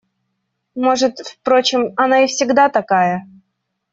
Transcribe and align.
Может, 0.73 1.19
впрочем, 1.19 1.93
она 1.95 2.23
и 2.23 2.27
всегда 2.27 2.69
такая. 2.69 3.29